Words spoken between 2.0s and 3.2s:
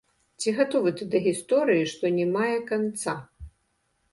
не мае канца?